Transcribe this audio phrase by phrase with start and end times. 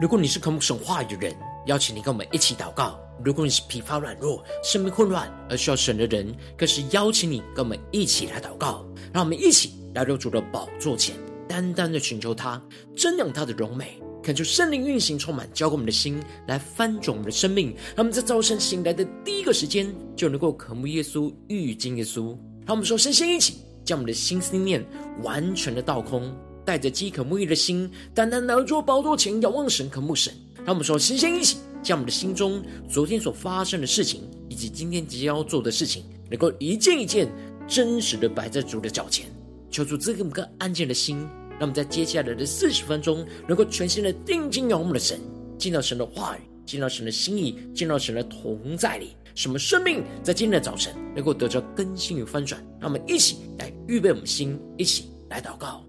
[0.00, 1.34] 如果你是渴慕神话语的人，
[1.66, 8.86] 邀请你跟我们一起祷告；如果你是疲乏软弱、生命混乱而需要神的人，更是邀请你跟我们一起来祷告。
[9.12, 11.16] 让我们一起来到主的宝座前，
[11.48, 12.62] 单单的寻求他，
[12.96, 17.74] 瞻仰他的荣美，恳求圣灵运行充满，浇灌我们的心，来翻转我们的生命。
[17.96, 22.38] 让我们在早晨醒来的第一个时间，就能够渴慕耶稣、遇见耶稣。
[22.64, 24.86] 让我们说，身心一起，将我们的心思念
[25.24, 26.32] 完全的倒空。
[26.68, 30.30] 带着饥渴沐浴的心，单单来到主宝座前仰望神、渴慕神。
[30.66, 37.26] 让我们说，心心一起，将我们的心中昨天所发生的事情，以及今天即将要做的事情，能够一件一件
[37.66, 39.24] 真实的摆在主的脚前，
[39.70, 41.26] 求主赐给我们个安静的心。
[41.52, 45.18] 让我们在接下来的四十分钟，能够全心的定睛仰望我们的神，
[45.56, 52.62] 见到神的话语，见到神的心意，见到神的同在里，使我们生命在今天的早晨能够得着更新与翻转。
[52.78, 55.87] 让我们一起来预备我们心，一起来祷告。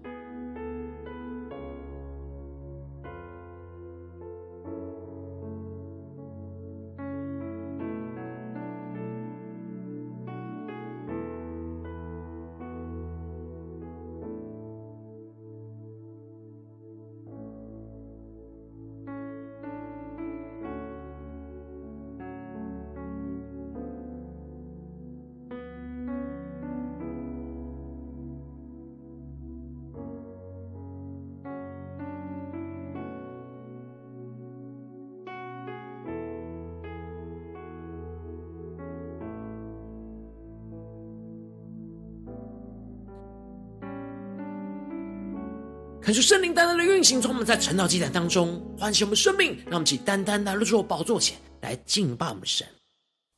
[46.10, 52.66] 感受圣灵单单的运行，从我们在晨祷祭坛当中唤醒我们生命，让我们起单单来入主宝座前来敬拜我们的神。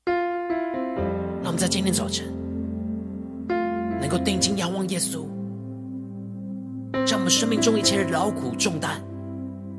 [0.07, 2.33] 让我们在今天早晨
[4.01, 5.27] 能够定睛仰望耶稣，
[7.05, 9.05] 将我们生命中一切的劳苦重担、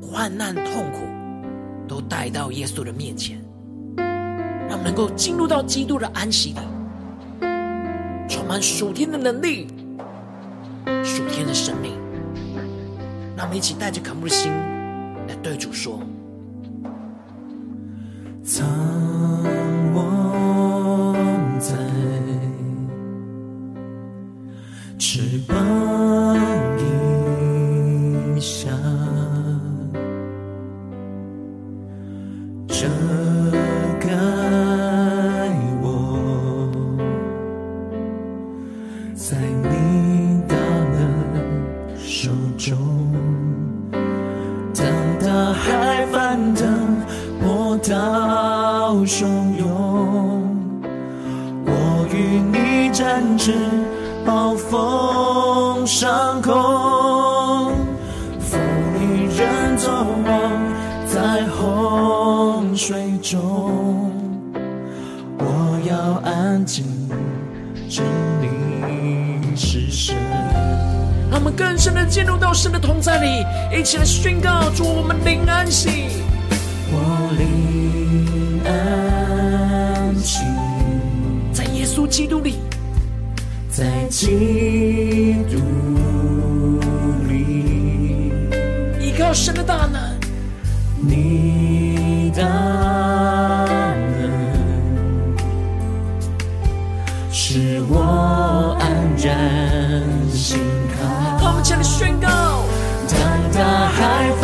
[0.00, 1.00] 患难痛苦
[1.88, 3.44] 都带到耶稣的面前，
[3.96, 6.60] 让我们能够进入到基督的安息里，
[8.28, 9.66] 充满属天的能力、
[11.02, 12.03] 属天的生命。
[13.36, 14.52] 让我们一起带着渴慕的心
[15.26, 16.00] 来对主说：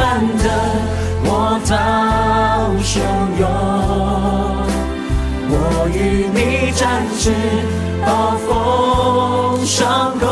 [0.01, 0.49] 海翻腾，
[1.25, 1.29] 波
[1.67, 1.77] 涛
[2.83, 3.01] 汹
[3.39, 3.45] 涌，
[5.51, 5.55] 我
[5.93, 7.31] 与你展翅，
[8.07, 8.09] 暴
[8.47, 10.27] 风上空，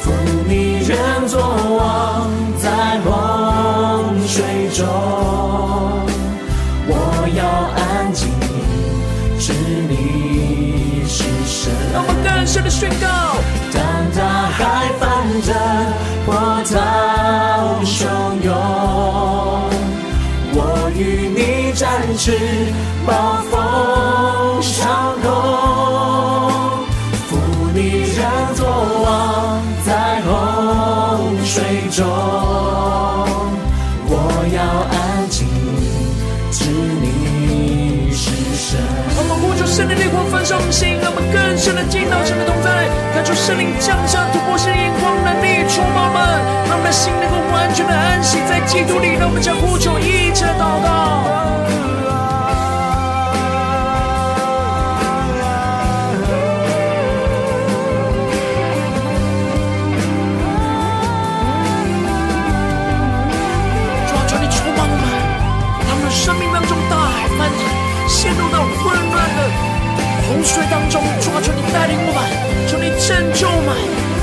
[0.00, 0.10] 负
[0.48, 1.40] 你人作
[1.78, 2.28] 王，
[2.58, 3.08] 在洪
[4.26, 4.42] 水
[4.74, 4.84] 中，
[6.88, 6.92] 我
[7.36, 7.46] 要
[7.76, 8.28] 安静，
[9.38, 9.52] 知
[9.88, 11.72] 你是神。
[11.92, 13.06] 让我们更深的宣告。
[14.52, 15.08] 海翻
[15.42, 15.48] 着，
[16.26, 16.34] 波
[16.64, 16.74] 涛
[22.22, 22.36] 翅，
[23.06, 25.30] 暴风上空，
[27.30, 27.38] 负
[27.72, 28.20] 你人
[28.54, 28.68] 作
[29.02, 32.06] 王，在洪水中，
[34.04, 34.12] 我
[34.52, 34.60] 要
[34.92, 35.48] 安静，
[36.52, 36.68] 知
[37.00, 38.78] 你是神。
[39.16, 46.20] 我们呼求圣灵烈火焚烧我们心，让我们更深的进到神的同在，看出圣灵降下突破性眼光能力充满我们，
[46.68, 49.16] 让我们的心能够完全的安息在基督里。
[49.16, 51.48] 让我们将呼求一切的祷告。
[73.00, 73.74] 拯救吗？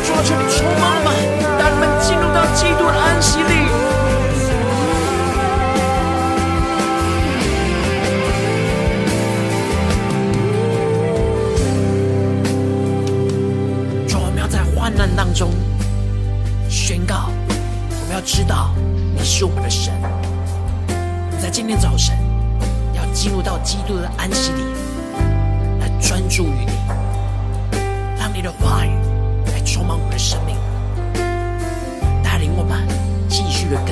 [0.06, 1.14] 主啊，求你充满，
[1.58, 3.68] 让你们进入到基督的安息里。
[14.08, 15.50] 主，我们要在患难当中
[16.70, 17.30] 宣告，
[17.90, 18.76] 我们要知道
[19.16, 19.92] 你是我们的神。
[21.42, 22.16] 在今天早晨，
[22.94, 24.67] 要进入到基督的安息里。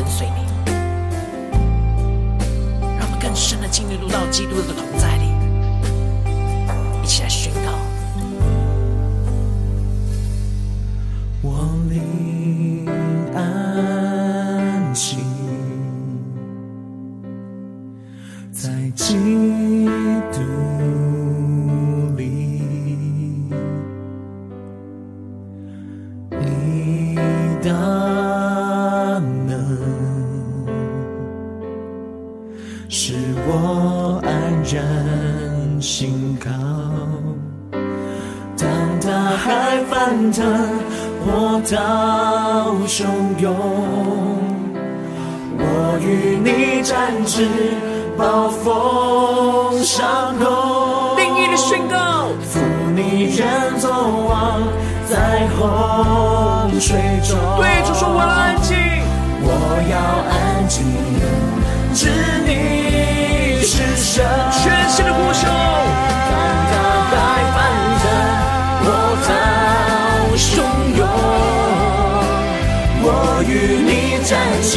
[0.05, 0.45] 跟随你。
[2.97, 4.94] 让我们更深的进入到基督的同
[49.85, 51.15] 风上空。
[51.15, 52.59] 定义的宣告，负
[52.95, 53.29] 你
[55.07, 55.61] 在洪
[56.81, 57.37] 水中。
[57.57, 58.75] 对主说：“我要安静，
[59.43, 59.47] 我
[59.91, 59.95] 要
[60.31, 60.83] 安静，
[61.93, 62.09] 知
[62.47, 65.45] 你是神。”全新的呼求，
[66.31, 66.33] 当
[67.11, 67.55] 大海翻
[68.01, 68.03] 腾，
[68.81, 68.85] 波
[69.21, 69.27] 涛
[70.35, 70.43] 汹
[70.97, 71.05] 涌，
[73.03, 73.07] 我
[73.47, 73.53] 与
[73.85, 74.33] 你展
[74.63, 74.73] 翅，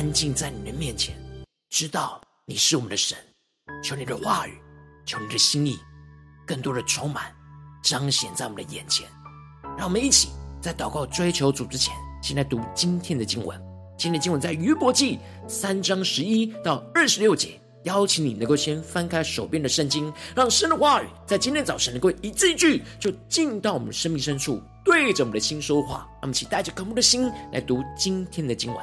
[0.00, 1.14] 安静在你的面前，
[1.68, 3.18] 知道你是我们的神。
[3.84, 4.58] 求你的话语，
[5.04, 5.78] 求你的心意，
[6.46, 7.30] 更多的充满
[7.82, 9.06] 彰显在我们的眼前。
[9.76, 13.60] 让我们一起在祷告追求主之前，先来读今天的经文。
[13.98, 17.60] 今天的经文在约伯记三章十一到二十六节。
[17.84, 26.08] 邀请你能够先翻开手边的圣经，让神的话语在今天早晨能够一字一句就进到我们生命深处，对着我们的心说话。
[26.12, 28.82] 让我们一起带着渴慕的心来读今天的经文。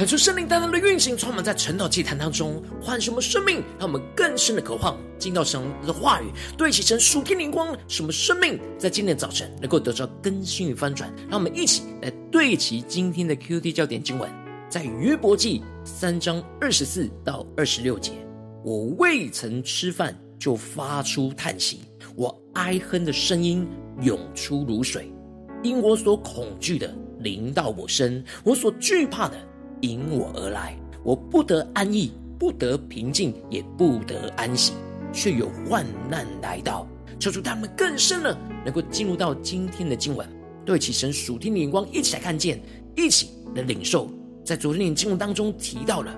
[0.00, 11.12] 恳求圣灵单单的运行，充满在晨祷祭坛当中，唤醒我们生命，让我们更深的渴望进到神的话语，对齐成属天灵光，使我们生命在今天早晨能够得到更新与翻转。
[11.28, 14.26] 让我们一起来对齐今天的 QT 焦点经文，
[14.70, 18.12] 在约伯记三章二十四到二十六节。
[18.64, 21.80] 我未曾吃饭，就发出叹息，
[22.16, 23.68] 我哀哼的声音
[24.00, 25.12] 涌出如水，
[25.62, 29.36] 因我所恐惧的临到我身，我所惧怕的。
[29.82, 34.72] 迎我而来，我不得安逸，不得平静，也不得安息，
[35.12, 36.86] 却有患难来到。
[37.18, 40.26] 求主他们更深了，能够进入到今天的经文，
[40.64, 42.60] 对齐神属天的眼光，一起来看见，
[42.96, 44.10] 一起来领受。
[44.44, 46.16] 在昨天的经文当中提到了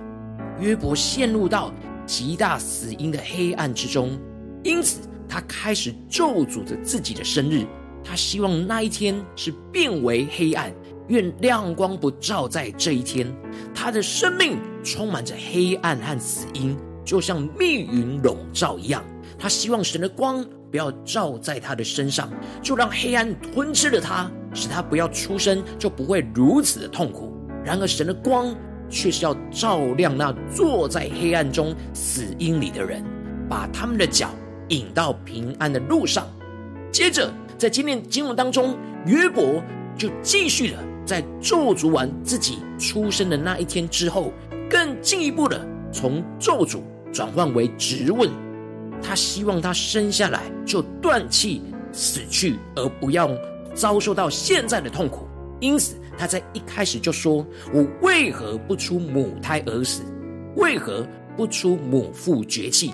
[0.59, 1.73] 约伯陷入到
[2.05, 4.17] 极大死因的黑暗之中，
[4.63, 7.65] 因此他开始咒诅着自己的生日，
[8.03, 10.73] 他希望那一天是变为黑暗。
[11.07, 13.27] 愿亮光不照在这一天，
[13.73, 19.03] 他的生命充满着黑暗和死荫，就像密云笼罩一样。
[19.37, 22.31] 他希望神的光不要照在他的身上，
[22.61, 27.33] 就让黑暗吞噬了他，使他不要出生，就不会如此的痛苦。
[27.65, 28.55] 然而，神的光
[28.89, 33.03] 却是要照亮那坐在黑暗中死荫里的人，
[33.49, 34.29] 把他们的脚
[34.69, 36.25] 引到平安的路上。
[36.91, 39.61] 接着，在今天经文当中，约伯
[39.97, 40.79] 就继续了。
[41.05, 44.31] 在咒诅完自己出生的那一天之后，
[44.69, 46.81] 更进一步的从咒诅
[47.11, 48.29] 转换为质问。
[49.01, 53.29] 他希望他生下来就断气死去，而不要
[53.73, 55.27] 遭受到现在的痛苦。
[55.59, 60.03] 因此，他在一开始就说：“我为何不出母胎而死？
[60.55, 61.05] 为何
[61.35, 62.93] 不出母腹绝气？”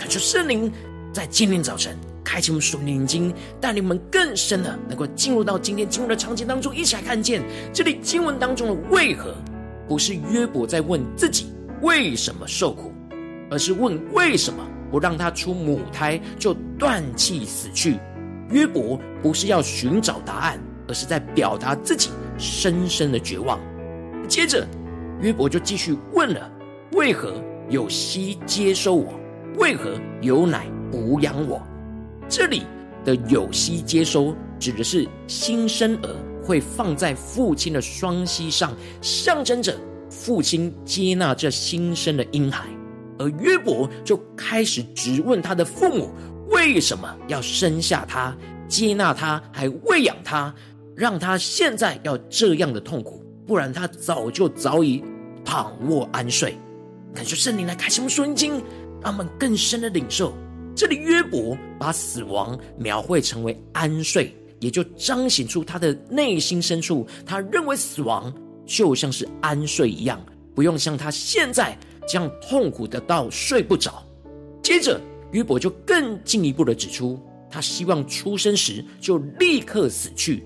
[0.00, 0.72] 可是圣灵
[1.12, 1.96] 在今天早晨。
[2.24, 9.34] 开启我们属灵眼睛，带领我们更深的能够进入到今天经文的场景当中，一起来看见这里经文当中的为何，
[9.88, 12.92] 不是约伯在问自己为什么受苦，
[13.50, 17.98] 而是问为什么不让他出母胎就断气死去。
[18.50, 23.58] 约伯不是要寻找答案，而是在表达自己深深的绝望。
[24.28, 24.66] 接着，
[25.20, 26.50] 约伯就继续问了：
[26.92, 29.14] 为何有膝接收我？
[29.58, 31.60] 为何有奶哺养我？
[32.34, 32.62] 这里
[33.04, 36.08] 的有膝接收，指的是新生儿
[36.42, 42.66] 会放在父亲的双膝上，象征着父亲接纳这新生的婴孩。
[43.18, 46.10] 而约伯就开始质问他的父母，
[46.48, 48.34] 为什么要生下他，
[48.66, 50.54] 接纳他，还喂养他，
[50.96, 53.22] 让他现在要这样的痛苦？
[53.46, 55.04] 不然他早就早已
[55.44, 56.56] 躺卧安睡。
[57.14, 58.52] 感谢圣灵来开启我们属灵经，
[59.02, 60.32] 让我们更深的领受。
[60.74, 68.32] 这里约伯把死亡描绘成为安睡，也就彰显出他的内心深处，他认为死亡
[68.64, 70.24] 就像是安睡一样，
[70.54, 71.76] 不用像他现在
[72.08, 74.02] 这样痛苦的到睡不着。
[74.62, 75.00] 接着
[75.32, 80.42] 约伯就更进一步的指出，他希望出生时就立刻死去，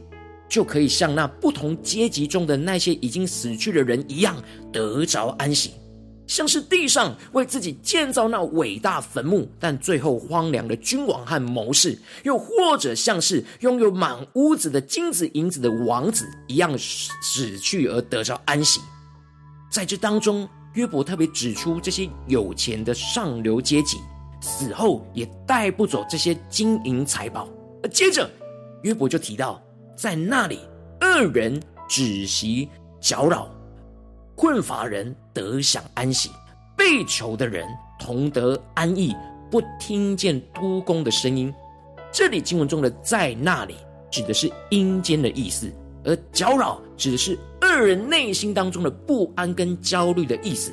[0.48, 4.42] 就可以像那不同阶级中的那些已经死去的人一样
[4.72, 5.70] 得着安息。
[6.26, 18.80] 像是地上为自己建造那伟大坟墓，但最后荒凉的君王和谋士，又或者像是拥有满屋子的金子银子的王子一样死去而得着安息。
[19.70, 23.98] 在这当中，约伯特别指出，这些有钱的上流阶级
[24.40, 27.48] 死后也带不走这些金银财宝。
[27.82, 28.28] 而接着，
[28.82, 29.62] 约伯就提到，
[29.96, 30.60] 在那里
[31.00, 32.68] 恶人只席
[33.00, 33.50] 搅扰。
[34.36, 36.30] 困乏人得享安息，
[36.76, 37.66] 被囚的人
[37.98, 39.16] 同得安逸，
[39.50, 41.52] 不听见督工的声音。
[42.12, 43.74] 这里经文中的“在那里”
[44.12, 45.72] 指的是阴间的意思，
[46.04, 50.70] 而“搅扰”指的是恶人内心当中的不安跟焦虑的意思，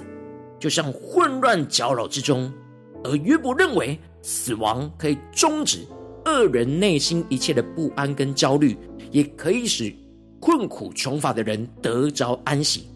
[0.60, 2.52] 就像混乱搅扰之中。
[3.02, 5.88] 而约伯认为，死亡可以终止
[6.26, 8.78] 恶人内心一切的不安跟焦虑，
[9.10, 9.94] 也可以使
[10.42, 12.90] 困苦穷乏的人得着安息。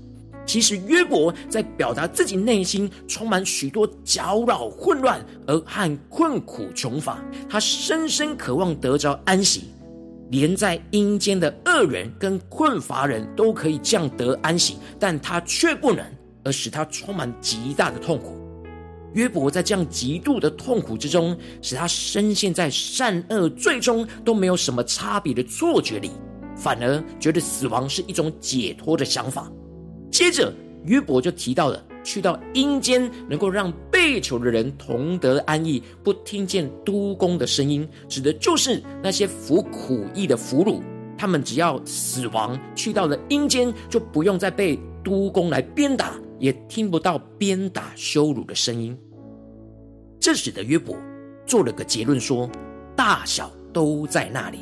[0.47, 9.65] 其实约伯在表达自己内心充满许多搅扰、混乱而和困苦穷乏，他深深渴望得着安息，
[10.31, 16.03] 连在阴间的恶人跟困乏人都可以降得安息，但他却不能，
[16.45, 18.35] 而使他充满极大的痛苦。
[19.13, 26.11] 约伯在这样极度的痛苦之中，使他深陷在善恶最终都没有什么差别的错觉里，
[26.55, 29.51] 反而觉得死亡是一种解脱的想法。
[30.11, 30.53] 接着，
[30.85, 40.81] 约伯就提到了去到阴间，能够让被囚的人同得安逸，不听见督工的声音，指的就是那些服苦役的俘虏。
[41.17, 48.97] 他们只要死亡，去到了阴间，就不用再被督工来鞭打，也听不到鞭打羞辱的声音。
[50.19, 50.95] 这使得约伯
[51.45, 52.49] 做了个结论说：
[52.95, 54.59] 大小都在那里。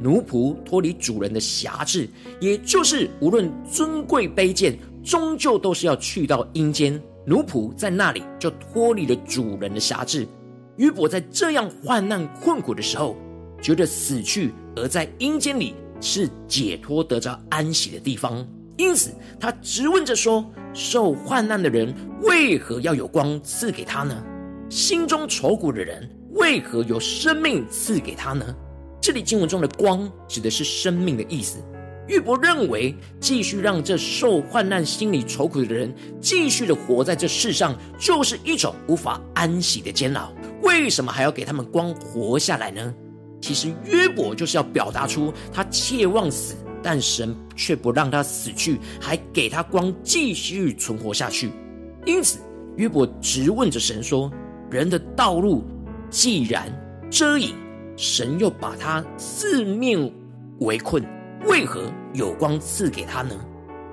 [0.00, 2.08] 奴仆脱离主人的辖制，
[2.40, 7.00] 也就是无论尊贵卑贱，终究都是要去到阴间。
[7.24, 10.26] 奴仆在那里就脱离了主人的辖制。
[10.76, 13.16] 约伯在这样患难困苦的时候，
[13.60, 19.10] 觉得死去而在阴间里是解脱得着安息的地方，因此
[19.40, 24.22] 他质问着说：受患难的人为何要有光赐给他呢？
[24.68, 28.54] 心中愁苦的人为何有生命赐给他呢？
[29.06, 31.62] 这里经文中的光指的是生命的意思。
[32.08, 40.32] 约伯认为，继续让这受患难、心里愁苦的人继续的活在这世上，就是一种无法安息的煎熬。
[40.60, 42.92] 为什么还要给他们光活下来呢？
[43.40, 51.52] 其实约伯就是要表达出他切望死，但神却不让他死去，还给他光继续存活下去。
[52.06, 52.40] 因此，
[52.76, 54.28] 约伯直问着神说
[54.68, 55.64] ：“人的道路
[56.10, 56.68] 既然
[57.08, 57.54] 遮影，
[57.96, 60.12] 神又把他四面
[60.60, 61.04] 围困。”
[61.46, 63.34] 为何有光赐给他呢？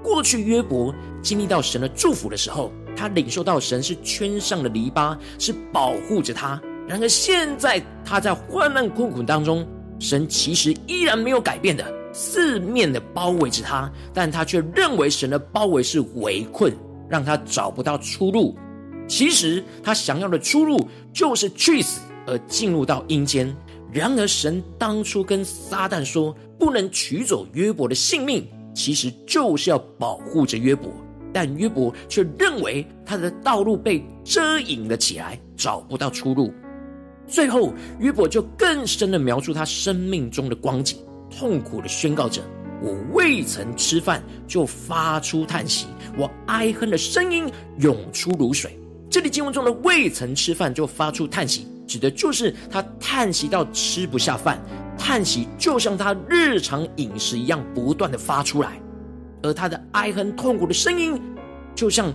[0.01, 6.59] 过去约伯经历到神的祝福的时候，他领受到神是圈上的篱笆，是保护着他。
[6.87, 9.67] 然而现在他在患难困苦当中，
[9.99, 16.75] 神其实依然没有改变的，四面的包围着他，但他却认为神的包围是围困，
[17.07, 18.57] 让他找不到出路。
[19.07, 23.55] 其实他想要的出路就是去死而进入到阴间。
[23.93, 30.91] 然而神当初跟撒旦说，不能取走约伯的性命，其实就是要保护着约伯。
[31.31, 36.53] 但约伯却认为他的道路被遮掩了起来，找不到出路。
[37.27, 40.97] 最后，约伯就更深的描述他生命中的光景，
[41.29, 42.41] 痛苦的宣告着
[42.83, 48.77] ：“我未曾吃饭，就发出叹息；我哀哼的声音涌出如水。”
[49.09, 54.59] 这里经文中的“未曾吃饭，就发出叹息”，指的就是他叹息到吃不下饭。
[54.97, 58.81] 叹息就像他日常饮食一样，不断的发出来，
[59.43, 61.21] 而他的哀恨痛苦的声音，
[61.75, 62.11] 就像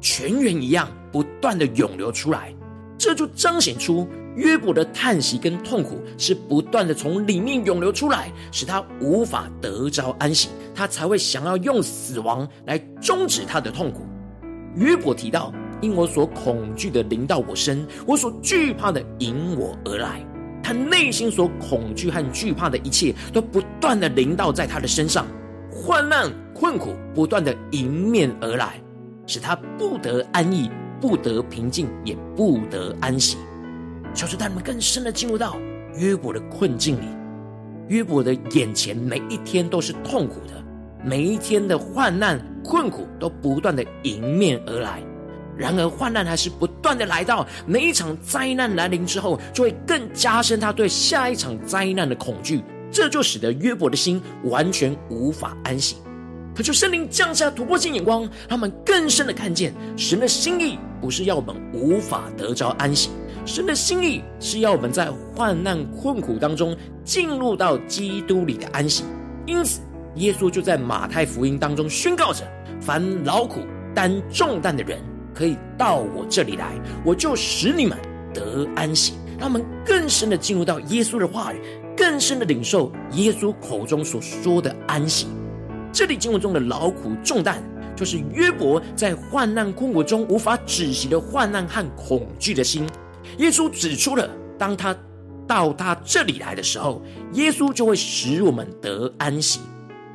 [0.00, 2.52] 泉源一样，不断的涌流出来。
[2.98, 14.06] 这就彰显出约伯的叹息跟痛苦是不断的从里面涌流出来，使他无法得着安息，他才会想要用死亡来终止他的痛苦。
[14.74, 15.52] 约伯提到
[15.84, 20.24] ：“因我所恐惧的临到我身，我所惧怕的引我而来。”
[20.64, 25.26] 他内心所恐惧和惧怕的一切，都不断的临到在他的身上，
[25.70, 28.80] 患难困苦不断的迎面而来，
[29.26, 30.70] 使他不得安逸，
[31.02, 33.36] 不得平静，也不得安息。
[34.14, 35.58] 求主带你们更深的进入到
[35.98, 37.08] 约伯的困境里，
[37.88, 40.64] 约伯的眼前每一天都是痛苦的，
[41.04, 45.02] 每一天的患难困苦都不断的迎面而来。
[45.56, 47.46] 然而，患难还是不断的来到。
[47.66, 52.62] 每一场灾难来临之后，就会更加深他对下一场灾难的恐惧。
[52.90, 55.96] 这就使得约伯的心完全无法安息。
[56.54, 63.10] 可求圣灵降下突破性眼光，他们更深的看见神的心意，不是要我们无法得着安息。
[63.44, 69.04] 神的心意是要我们在患难困苦当中进入到基督里的安息。
[69.46, 69.80] 因此，
[70.14, 72.44] 耶稣就在马太福音当中宣告着：
[72.80, 73.60] 凡劳苦
[73.92, 74.98] 担重担的人，
[75.34, 76.72] 可以到我这里来，
[77.04, 77.98] 我就使你们
[78.32, 79.14] 得安息。
[79.36, 81.60] 让我们更深的进入到耶稣的话语，
[81.96, 85.26] 更深的领受耶稣口中所说的安息。
[85.92, 87.60] 这里经文中的劳苦重担，
[87.96, 92.88] 就是约伯在患难困苦中无法止息的患难和恐惧的心。
[93.38, 94.96] 耶稣指出了，当他
[95.48, 99.60] 到他这里来的时候，耶稣就会使我们得安息。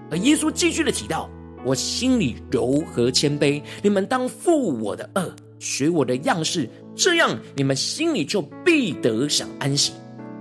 [0.09, 1.29] 而耶稣继续的提到。
[1.65, 9.93] 我心里柔和谦卑，你们当负我的恶，学我的样式，这样你们心里就必得享安息。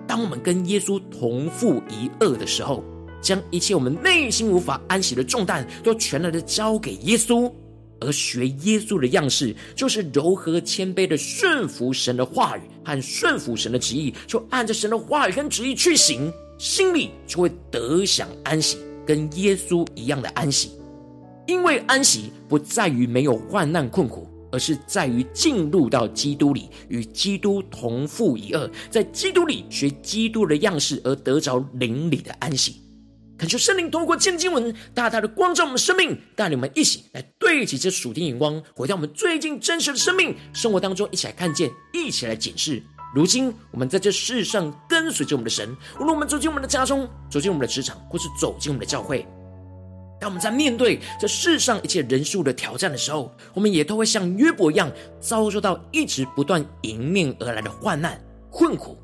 [0.06, 2.82] 当我们跟耶稣同负一轭的时候，
[3.20, 7.52] 将一切我们内心无法安息的重担，都全然的交给耶稣，
[8.00, 20.70] 而学耶稣的样式，就是柔和谦卑的顺服神的话语和顺服神的旨意，就按着神的话语跟旨意去行，心里就会得享安息，跟耶稣一样的安息。
[21.48, 32.82] 因为安息不在于没有患难困苦，而是在于进入到基督里，与基督同父一二，在基督里学基督的样式，而得着灵里的安息。
[33.38, 42.82] 恳求圣灵通过今天经文，大大的光照我们生命，带领我们一起来对齐这属天眼光，回到我们最近真实的生命生活当中，一起来看见，一起来检视。
[43.14, 49.26] 如今我们在这世上跟随着我们的神，无论我们走进我们的家中，走进我们的职场，或是走进我们的教会。
[50.20, 58.98] 当我们在面对这世上一切人数的挑战的时候，我们也都会像约伯一样，遭受到一直不断迎面而来的患难困苦。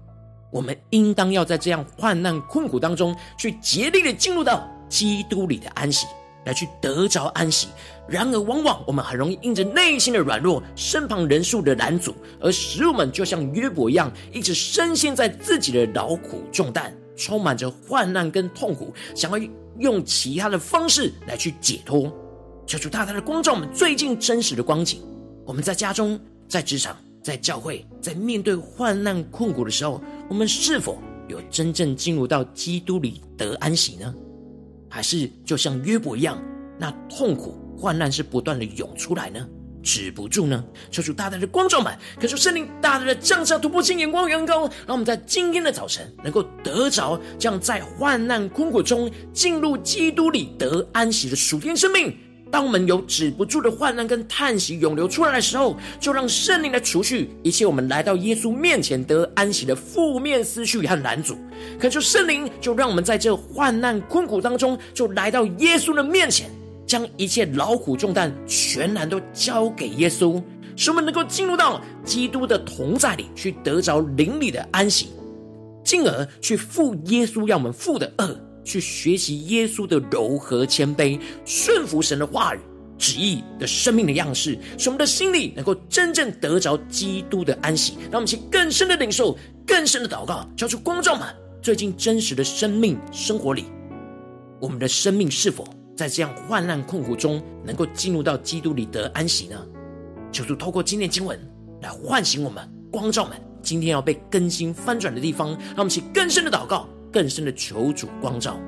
[0.50, 6.06] 我们应当要在这样患难困苦当中，去竭力的进入到基督里的安息，
[6.46, 7.68] 来去得着安息。
[8.08, 19.48] 然而，往往我们很容易因着内心的软弱、身旁人数的拦阻，而使我们就像约伯一样，一直深陷在自己的劳苦重担，充满着患难跟痛苦，想要
[19.78, 22.12] 用其他的方式来去解脱。
[22.66, 25.02] 求主大大的光照我们最近真实的光景。
[25.44, 34.14] 我们在家中、在职场、在教会，在面对患难困苦的时候，我们是否有真正进入到基督里得安息呢？
[34.88, 36.42] 还是就像约伯一样，
[36.78, 39.46] 那痛苦患难是不断的涌出来呢？
[39.84, 40.64] 止不住呢？
[40.90, 52.16] 求主大大的光照们，求圣灵大大的降下突破性眼光远高，让我们在今天的早晨能够得着这样在患难困苦中进入基督里得安息的属天生命。
[52.50, 61.36] 当我们有止不住的患难跟叹息涌流出来的时候，就让圣灵来除去一切我们来到耶稣面前得安息的负面思绪和拦阻。
[61.80, 66.48] 恳求圣灵，就让我们在这患难困苦当中，就来到耶稣的面前。
[66.86, 70.42] 将一切劳苦重担全然都交给耶稣，
[70.76, 75.08] 使我们能够进入到基督的同在里，去得着灵里的安息，
[75.82, 82.58] 进而去负耶稣要我们负的轭，去学习耶稣的柔和谦卑，顺服神的话语
[82.96, 87.94] 旨意的生命的样式，使我们的心里能够真正得着基督的安息。
[88.10, 91.26] 让我们去更深的领受，更深的祷告，交出光照们
[91.60, 93.64] 最近真实的生命生活里，
[94.60, 95.66] 我们的生命是否？
[95.96, 99.56] 在这样患难困苦中，能够进入到基督里得安息呢？
[100.32, 101.38] 求主透过今天经文
[101.80, 108.58] 来唤醒我们，光照们今天要被更新翻转的地方，让我们去更深的祷告，更深的求主光照。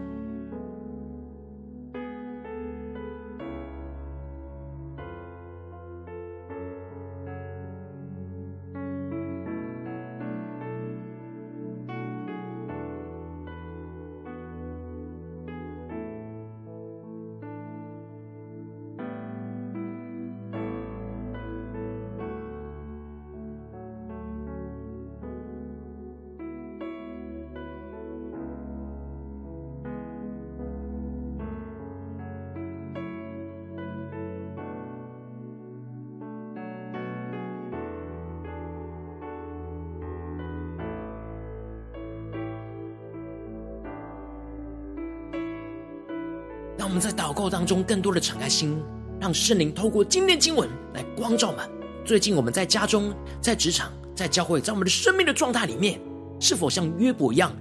[47.37, 48.83] 告当中更多的敞开心，
[49.20, 51.68] 让圣灵透过今天经文来光照们。
[52.03, 56.01] 最近我们在家中、在职场、在教会，在我们的生命的状态里面，
[56.40, 57.55] 是否像约伯一样，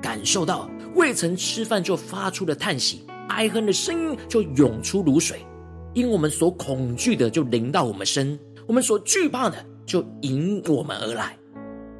[0.00, 5.44] 感受到未曾吃饭就发出的叹息、哀恨的声音就涌出如水？
[5.92, 11.36] 因我们所恐惧的就临到我们身，我们所惧怕的就迎我们而来，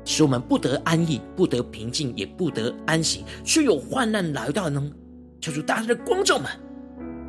[0.05, 4.89] 使我们不得安逸、不得平静、也不得安息，却有患难来到呢？
[5.41, 6.49] 求主大大的光照们。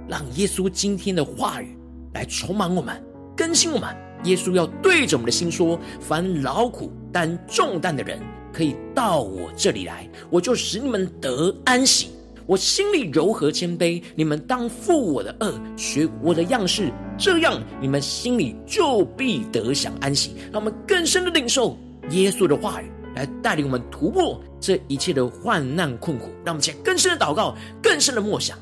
[0.07, 1.77] 让耶稣今天的话语
[2.13, 3.03] 来充满我们，
[3.35, 3.95] 更新我们。
[4.23, 8.19] 耶稣要对着我们的心说：“凡劳苦担重担的人，
[8.51, 12.09] 可以到我这里来，我就使你们得安息。
[12.47, 21.77] 我心里柔和谦卑，你们当负我的轭，学我的样式，这样你们心里就必得享安息。”让我们更深的领受
[22.09, 26.29] 耶稣的话语，来带领我们突破这一切的患难困苦。
[26.43, 28.57] 让我们先更深的祷告，更深的默想。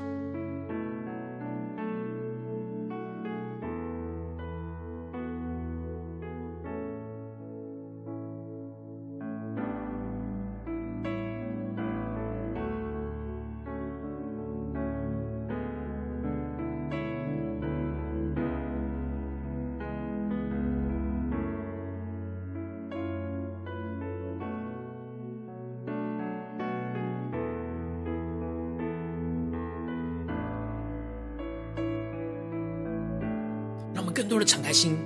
[34.15, 34.97] 更多的敞开心，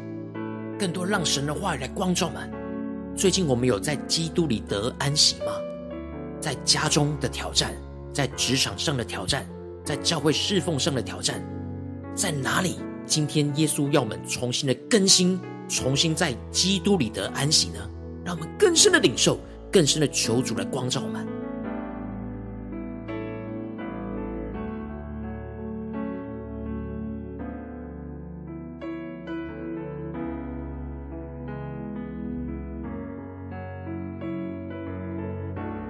[0.77, 2.47] 更多让神的话语来光照们。
[3.15, 5.51] 最近我们有在基督里得安息吗？
[6.39, 7.73] 在家中的挑战，
[8.13, 9.47] 在职场上的挑战，
[9.83, 11.43] 在教会侍奉上的挑战，
[12.13, 12.75] 在哪里？
[13.07, 17.79] 今天耶稣要我们重新的更新，重新在基督里得安息呢？
[18.23, 19.39] 让我们更深的领受，
[19.71, 21.25] 更深的求主来光照我们。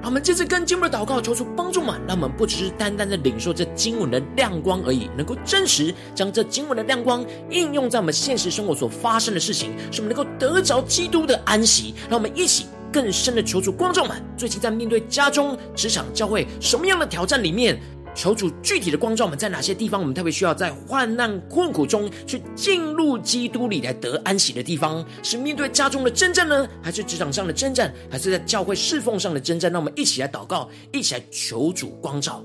[0.10, 11.94] 我们这次跟进一步的祷告，求主帮助们，让我们不只是单单的领受这经文的亮光而已，能够真实将这经文的亮光应用在我们现实生活所发生的事情，使我们能够得着基督的安息。
[12.10, 17.80] 让我们一起更深的求主观众们，最近在面对家中、职场、教会什么样的挑战里面。
[18.16, 25.06] 求主具体的光照我们，在哪些地方我们特别需要在患难困苦中去进入基督里来得安息的地方？
[25.24, 29.72] 是面对家中的征战呢，还是职场上的征战，还是在教会侍奉上的征战？
[29.72, 32.44] 让我们一起来祷告，一起来求主光照。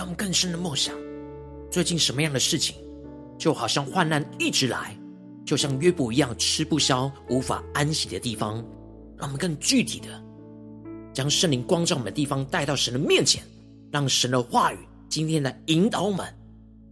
[0.00, 0.94] 让我们更深的梦想，
[1.70, 2.74] 最近什么样的事情，
[3.36, 4.96] 就好像患难一直来，
[5.44, 8.64] 就像约伯一样吃不消、无法安息的地方。
[9.18, 10.08] 让我们更具体的
[11.12, 13.42] 将圣灵光照我们的地方带到神的面前，
[13.92, 16.26] 让神的话语今天来引导我们，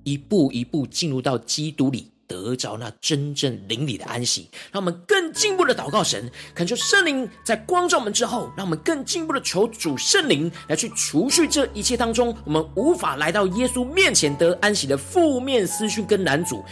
[0.05, 2.13] 一步一步进入到基督里。
[2.29, 16.63] 得着那真正灵里的安息，让我们更进一步的祷告神，恳求圣灵在光照我们之后，让我们更进一步的求主圣灵来去除去这一切当中我们无法来到耶稣面前得安息的负面思绪跟拦阻。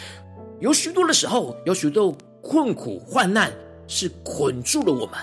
[0.60, 3.50] 有许多的时候，有许多困苦患难
[3.88, 5.18] 是捆住了我们，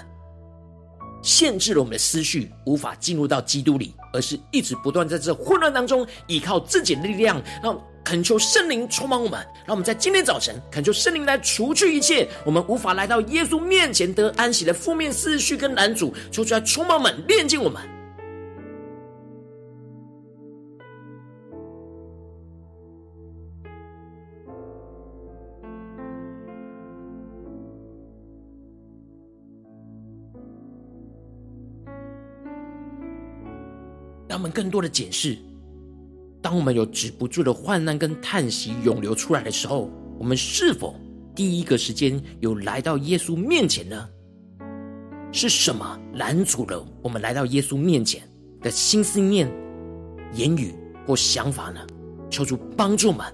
[1.21, 7.79] 限制了我们的思绪，无法进入到基督里，而是一直不断在这混乱当中依靠自己的力量，让。
[8.03, 17.81] 恳求圣灵充满我们，让我们在今天早晨恳求圣灵来除去一切我们无法来到耶稣面前得安息的负面思绪跟男主，求出来充满我们，炼净我们。
[34.27, 35.37] 让我们更多的检视。
[36.43, 40.93] 当我们有止不住的患难跟叹息涌流出来的时候，我们是否
[41.33, 44.09] 第一个时间有来到耶稣面前呢？
[45.31, 48.21] 是什么拦阻了我们来到耶稣面前
[48.61, 49.49] 的心思念、
[50.33, 50.75] 言语
[51.07, 51.79] 或想法呢？
[52.29, 53.25] 求主帮助我们。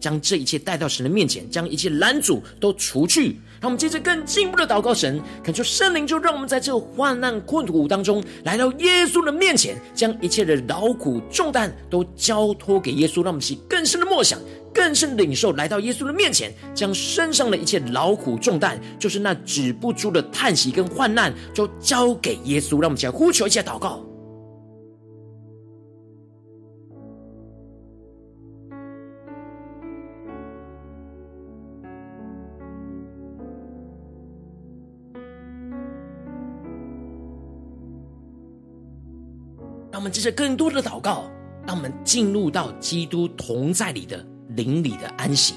[0.00, 3.36] 将这一切带到神的面前，将一切拦阻都除去。
[3.60, 13.16] 让我们接着更进一步的祷告神，恳求圣灵，就让我们在这个患难困苦当中，来到耶稣的面前，将一切的劳苦重担都交托给耶稣。
[13.16, 14.38] 让我们起更深的默想，
[14.72, 22.80] 更深的领受，来到耶稣的面前，将身上的一切劳苦重担，就是那止不住的叹息跟患难，就交给耶稣。
[22.80, 24.04] 让我们起来呼求一下祷告。
[39.98, 41.28] 让我们接着更多的祷告，
[41.66, 45.54] 让我们进入到基督同在里的灵里的安息，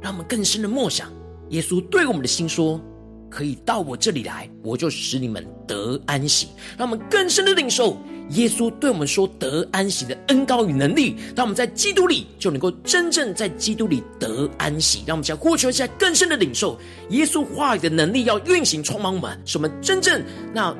[0.00, 1.12] 让我们更深的默想
[1.50, 2.80] 耶稣对我们的心说
[3.28, 7.98] ：“可以到我这里来，我就使你们得安息。”让我们更深的领受
[8.30, 15.04] 耶稣对我们说得安息的恩膏与能力，让我们在基督里就能够真正在基督里得安息。
[15.06, 20.74] 让我们将过去一下更深的领受耶稣话语的能力要运行充满我们，使我们真正那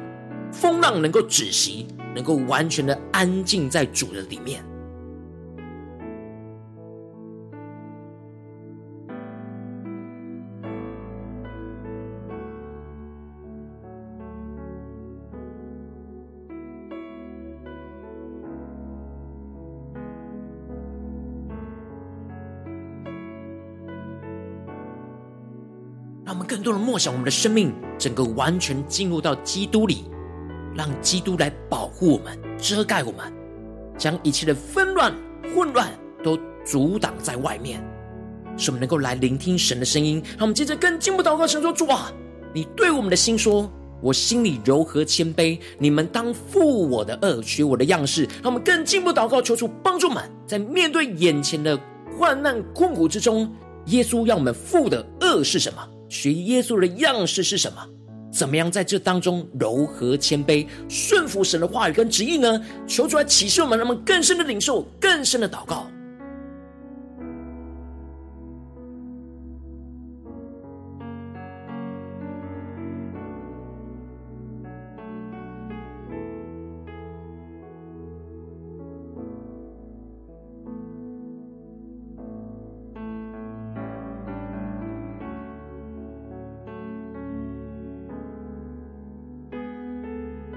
[0.51, 1.87] 风浪能够止息。
[2.15, 4.63] 能够完全的安静在主的里面，
[26.25, 30.12] 让我们更多的默想我们的生命，整个完全进入到基督里。
[30.75, 33.33] 让基督来保护我们、遮盖我们，
[33.99, 35.15] 将一切的纷乱、
[35.55, 37.83] 混乱都阻挡在外面，
[38.57, 40.23] 使我们能够来聆听神的声音。
[40.31, 42.13] 让我们接着更进一步祷告，神说：“主啊，
[42.55, 51.79] 你对我们的心说，我心里柔和谦卑，你们当负我的轭，学我的样式。”让我们更进一步祷告，求主帮助我们，在面对眼前的
[52.19, 53.51] 患难困苦之中，
[53.87, 55.87] 耶稣让我们负的轭是什么？
[56.09, 57.87] 学耶稣的样式是什么？
[58.33, 62.61] 怎么样在这当中柔和谦卑，顺服神的话语跟旨意呢？
[62.89, 65.87] 求主来启示我们，让我们更深的领受，更深的祷告。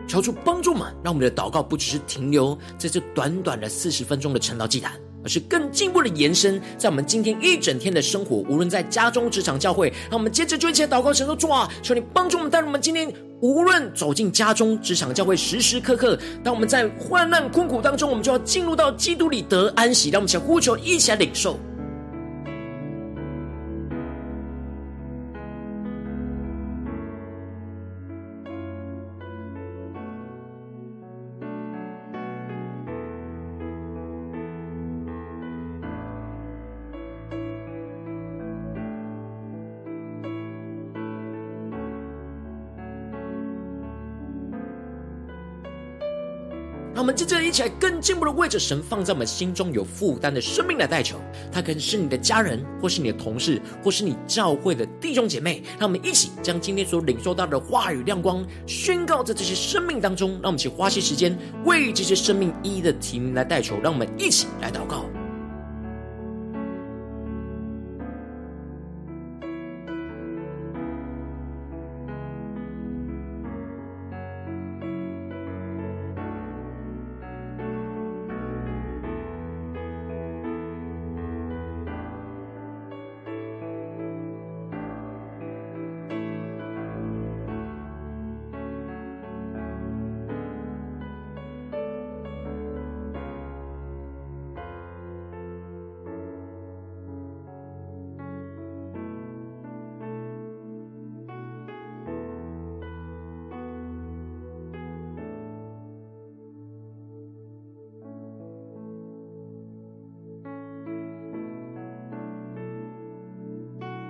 [0.07, 20.09] 求主帮助我们，让我们的祷告不只是停留在这短短的四十分钟的晨祷祭坛，而是更进一步的延伸，在我们今天一整天的生活，无论在家中、职场、教会，让我们接着就一起祷告，神说主啊，求你帮助我们，带领我们今天无论走进家中、职场、教会，时时刻刻，当我们在患难困苦当中，我们就要进入到基督里得安息。
[20.09, 21.59] 让我们一起来呼求，一起来领受。
[47.15, 51.17] 接着一起来更进一步的为着神放在我们心中有负担的生命来代求，
[51.51, 55.63] 他可能是你的家人，或是你的同事，或是你教会的弟兄姐妹。
[55.79, 60.31] 让我们一起将今天所领受到的话语亮光宣告在这些生命当中。
[60.41, 63.79] 让我们一起花些时间为这些生命一一的提名来代求。
[63.81, 65.05] 让我们一起来祷告。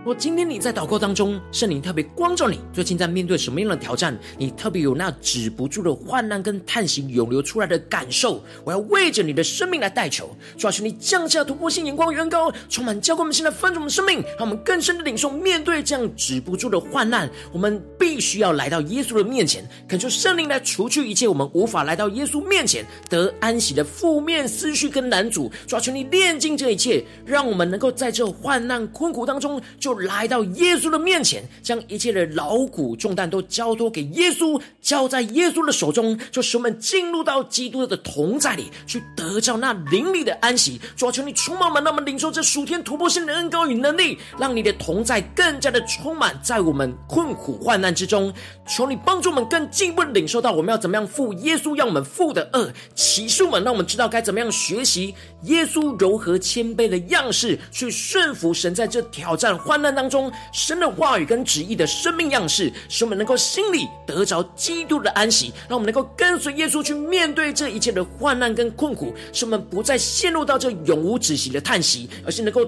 [0.05, 4.15] 若今天你在祷告当中，圣灵特别光照你，最近在面对什么样的挑战？
[4.37, 8.39] 你特别有那止不住的患难跟叹息涌流出来的感受。
[8.63, 15.31] 我要为着你的生命来代求，主啊，求你降下突破性眼光，远高，充满浇灌我们现在丰盛的生命，让我们更深的领受。
[15.31, 25.49] 面对这样止不住的患难，我们必须要来到耶稣的面前，恳求圣灵来除去一切我们无法来到耶稣面前得安息的负面思绪跟拦阻。
[25.65, 29.94] 主抓，求你炼净这一切，让我们能够在这患难困苦当中就。
[29.99, 40.79] 来到耶稣的面前，将一切的劳苦重担都交托给耶稣，交在耶稣的手中，就使我们进入到基督的同在里，去得着那灵里的安息。
[40.95, 48.33] 主啊，求你充满我们，让我们领受这属天突破性的恩膏与能力，让你的同在更加的充满在我们困苦患难之中。
[48.67, 55.13] 求你帮助我们更进一步领受到我们要怎么样负耶稣让我们负的轭，启示我们，让我们知道该怎么样学习
[55.43, 72.65] 耶稣柔和谦卑的样式，去顺服神在这挑战患难当中神的话语跟旨意的生命样式，使我们能够心里得着基督的安息，让我们能够跟随耶稣去面对这一切的患难跟困苦，使我们不再陷入到这永无止息的叹息，而是能够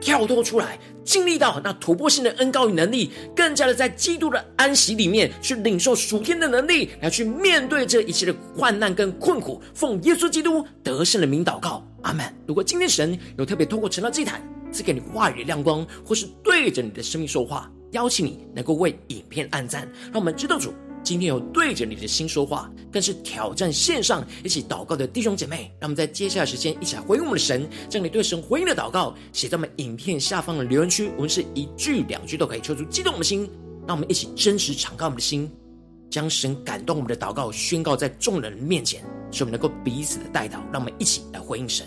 [0.00, 9.62] 跳脱出来，经历到那突破性的恩膏与能力，更加的在基督的安息里面去领受属天的能力，来去面对这一切的患难跟困苦。
[9.72, 12.24] 奉耶稣基督得胜的名祷告，阿门。
[12.46, 14.42] 如果今天神有特别透过成了祭坛
[14.74, 20.74] 赐给你话语的亮光，或是对着你的生命说话，邀请你能够为影片按赞，让我们知道主。
[21.04, 25.70] 今天有对着你的心说话，更是挑战线上一起祷告的弟兄姐妹。
[25.78, 33.48] 让我们在接下来时间一起来回应我们的神，将你对神回应的祷告写在我们影片下方的留言区，我们是一句两句都可以，求出激动我们的心。
[33.86, 35.46] 让我们一起真实敞开我们的心，
[36.08, 40.54] 将神感动我们的祷告宣告在众人面前，使我们能够彼此的代祷。
[40.72, 41.86] 让我们一起来回应神。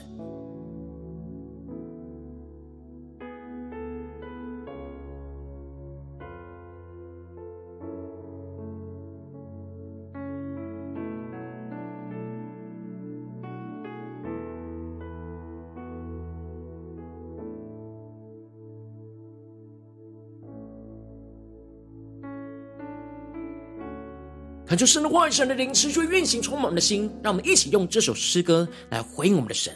[24.67, 27.09] 恳求神的话语、神的灵持续运行，充满的心。
[27.23, 29.73] 让我们一起用这首诗歌来回应我们的神，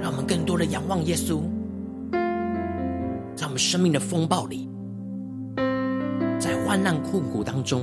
[0.00, 1.42] 让我们更多的仰望耶稣，
[3.36, 4.66] 在我们生命的风暴里，
[6.40, 7.82] 在患难困苦当中，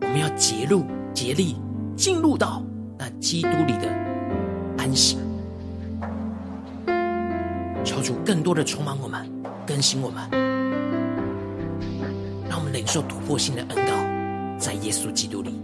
[0.00, 1.56] 我们要竭力竭力
[1.94, 2.64] 进入到
[2.98, 3.86] 那基督里的
[4.78, 5.18] 安息。
[7.84, 9.30] 求主更多的充满我们，
[9.66, 10.22] 更新我们，
[12.48, 13.95] 让我们领受突破性的恩膏。
[14.58, 15.60] 在耶稣基督里，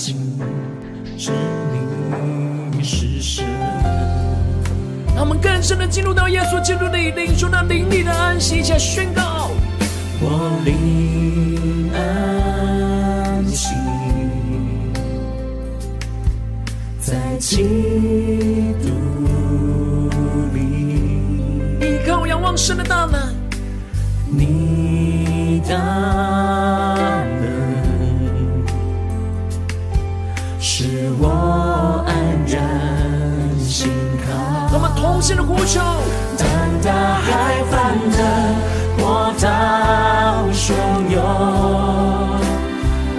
[0.00, 0.16] 静，
[1.18, 1.30] 知
[2.72, 3.44] 你是神。
[5.14, 9.50] 让我们更深的进入到耶稣基督里，领受那灵里的安息，且宣告：
[10.22, 13.74] 我灵安息，
[16.98, 17.58] 在基
[18.82, 18.88] 督
[20.54, 20.60] 里，
[21.82, 23.20] 依靠仰望神的大能，
[24.30, 25.76] 你大
[35.30, 35.80] 们同心的呼求，
[36.38, 36.46] 当
[36.82, 38.18] 大海翻腾，
[38.98, 39.46] 波涛
[40.52, 40.72] 汹
[41.10, 41.22] 涌，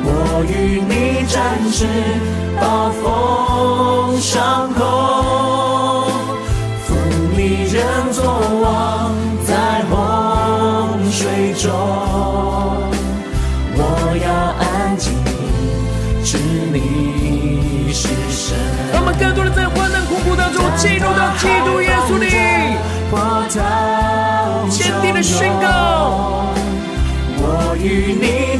[0.03, 0.09] 我
[0.47, 0.51] 与
[0.81, 0.91] 你
[1.27, 1.41] 展
[1.71, 1.85] 翅，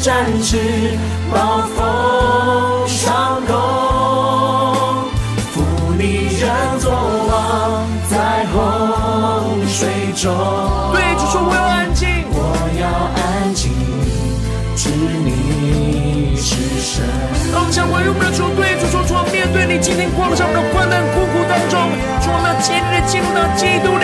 [0.02, 0.58] 与你展翅，
[1.32, 3.54] 暴风上空，
[5.54, 5.62] 负
[5.96, 6.50] 你人
[6.80, 10.34] 作王，在洪水中。
[10.92, 12.10] 对主说，我要安静。
[12.32, 12.36] 我
[12.82, 13.72] 要安静，
[14.76, 17.06] 知你是神。
[17.52, 21.78] 让我们向唯一我们的主对主说：主要面对你今天光上的困难苦苦当中，
[22.22, 24.01] 主我们要坚定的进入到基督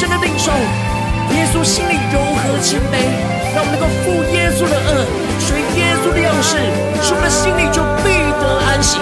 [0.00, 0.52] 让我们更深的领受
[1.34, 3.02] 耶稣心里柔和谦卑，
[3.52, 5.04] 让我们能够负耶稣的轭，
[5.40, 6.56] 随耶稣的样式，
[7.02, 8.06] 使我们的心里就必
[8.38, 8.98] 得安息。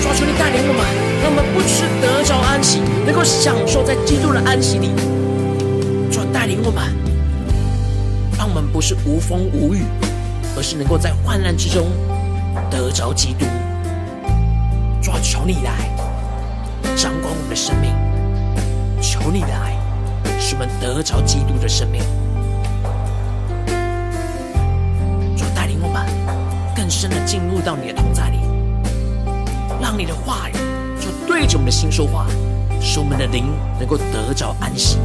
[0.00, 0.80] 主啊，求你带领我们，
[1.22, 4.90] 让我们不只得着安息，能够享受在基督的安息里。
[6.10, 6.82] 主，带领我们，
[8.38, 9.84] 让我们不是无风无雨，
[10.56, 11.86] 而是能够在患难之中
[12.70, 13.44] 得着基督。
[15.02, 15.95] 主啊，求你来。
[17.56, 17.90] 生命，
[19.00, 19.74] 求你的爱，
[20.38, 22.02] 使我们得着基督的生命。
[25.34, 26.04] 主带领我们
[26.76, 28.40] 更深的进入到你的同在里，
[29.80, 30.52] 让你的话语
[31.00, 32.26] 就对着我们的心说话，
[32.78, 33.46] 使我们的灵
[33.78, 34.98] 能够得着安息。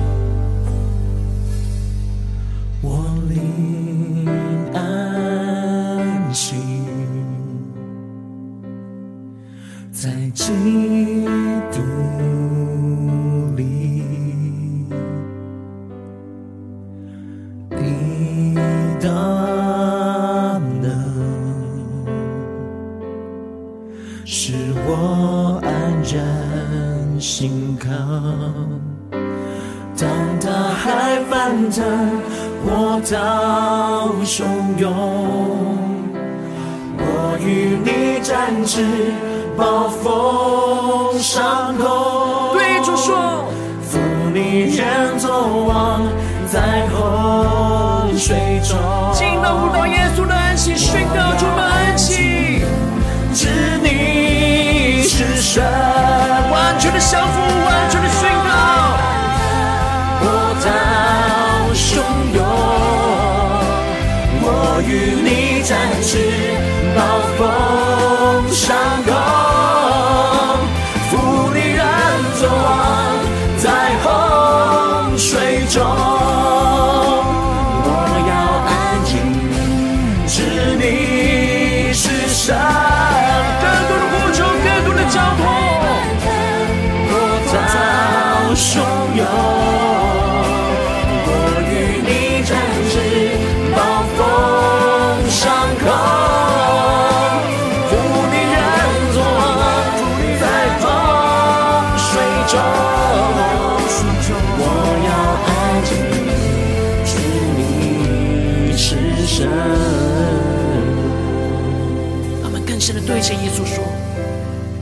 [113.21, 113.83] 对着耶稣说：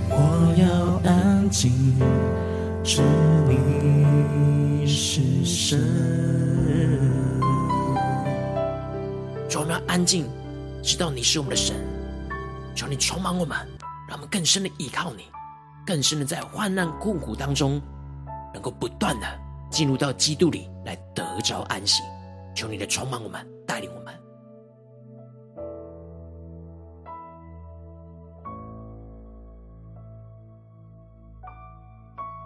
[0.08, 1.74] 我要安静，
[2.86, 3.02] 知
[3.50, 5.78] 你是神。
[9.50, 10.26] 主，我们要安静，
[10.82, 11.76] 知道你是我们的神。
[12.74, 13.58] 求你充满我们，
[14.08, 15.26] 让我们更深的依靠你，
[15.86, 17.82] 更深的在患难困苦当中，
[18.54, 19.28] 能够不断的
[19.70, 22.04] 进入到基督里来得着安息。
[22.56, 24.19] 求你的充满我们，带领我们。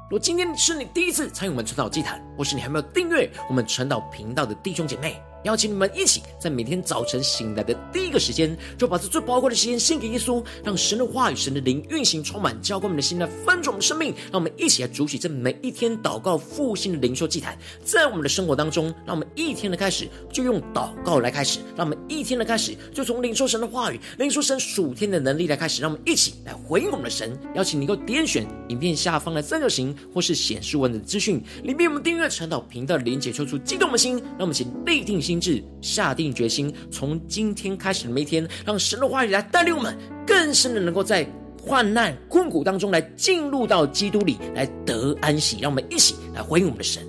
[0.09, 14.13] 如今天是你第一次参与我们传道祭坛，或是你还没有订阅我们传道频道的弟兄姐妹，邀请你们一起在每天早晨醒来的第一个时间，就把这最宝贵的时间献给耶稣，让神的话语、神的灵运行充满，浇灌我们的心，来翻转我们生命。
[14.31, 25.81] 让我们一起来主起这每一天祷告复兴的灵修祭坛，在我们的生活当中，让我们一天的开始就用祷告来开始，让我们一天的开始就从领受神的话语、领受神属天的能力来开始。
[25.81, 27.37] 让我们一起来回应我们的神。
[27.55, 35.32] 邀请你能够点选影片下方的三角形，或是显示文的资讯里面，我们订阅传道频道的连结，抽出激动的心，让我们请立定心。
[35.33, 41.27] 心智下定决心，从今天开始的每一天，让神的话语来带领我们，更深的能够在
[41.59, 45.57] 患难困苦当中来进入到基督里，来得安息。
[45.59, 47.03] 让我们一起来回应我们的神。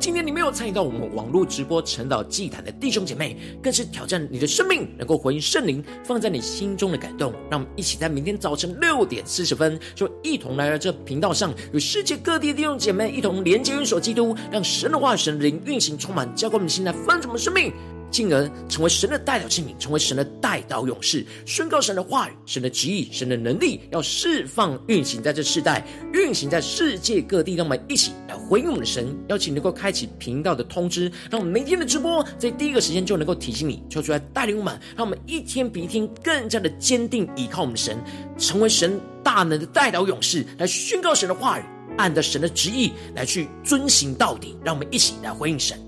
[0.00, 7.32] 今天你没有参与到我们网络直播晨岛祭坛的弟兄姐妹，更是挑战你的生命，能够回应圣灵放在你心中的感动。
[7.50, 17.72] 让我们一起在明天早晨六点四十分，就一同来到这频道上，与世界各地的弟兄姐妹一同连接、运所基督，让神的话、神灵运行充满，浇灌我们的心，来翻转我们生命。
[18.10, 27.54] 进而成为神的代表器皿，成为神的代祷勇士，宣告神的话语、神的旨意、神的能力，要释放运行在这世代，运行在世界各地。
[27.54, 37.98] 让我们一起来回应我们的神，邀请能够开启频道的通知，让我们每天的直播在第一个时间就能够提醒你，求出来带领我们，让我们一天比一天更加的坚定依靠我们的神，
[38.38, 41.62] 成为神大能的代祷勇士，来宣告神的话语，
[41.96, 44.56] 按着神的旨意来去遵行到底。
[44.64, 45.87] 让我们一起来回应神。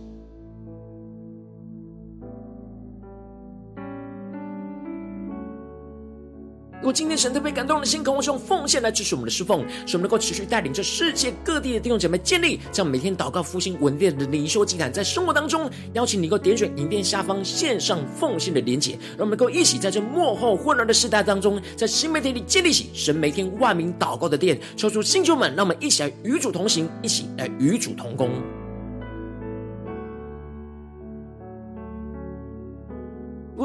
[6.81, 28.31] 如果今天神特别感动的心，渴望用奉献来支持我们的侍奉，使我们能够持续带领着世界各地的弟兄姐妹建立这样每天祷告复兴稳定的灵修祭坛，在生活当中，邀请你能够点选影片下方线上奉献的连结，让我们能够一起在这幕后混乱的时代当中，在新媒体里建立起神每天万名祷告的殿，抽出星球们，让我们一起来与主同行，一起来与主同工。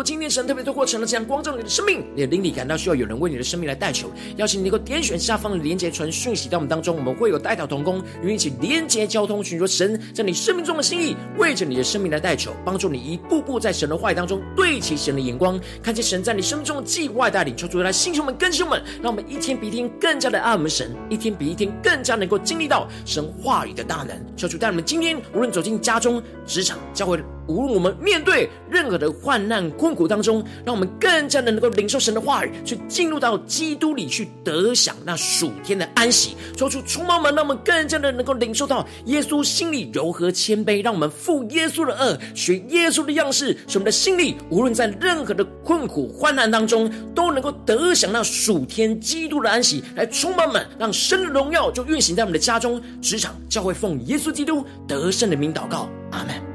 [0.06, 24.16] 今天神特别透过成了这样光照你的生命，你的灵里感到需要有人为你的生命来代求，邀请你能够点选下方的连结传讯息到我们当中，我们会有代祷同工与你一起连结交通，寻求神在你生命中的心意，为着你的生命来代求，帮助你一步步在神的话语当中对齐神的眼光，看见神在你生命中的计划带领，求主来弟兄们、更新们，让我们一天比一天更加的爱我们神，一天比一天更加能够经历到神话语的大能。
[24.38, 27.20] 求主带你们今天无论走进家中、职场、教会。
[27.48, 36.36] 无论我们面对任何的患难困 苦当中，让我们更加的能够领受神的话语，去进入到基督里去得享那属天的安息。
[36.56, 55.90] 抽出充满我们，让我们更加的能够领受到耶稣心里柔和谦卑，让我们负耶稣的轭，学耶稣的样式，使我们的心里无论在任何的困苦患难当中，都能够得享那属天基督的安息，来充满我们，让神的荣耀就运行在我们的家中、职场、教会，奉耶稣基督得胜的名祷告。
[56.12, 56.55] 阿门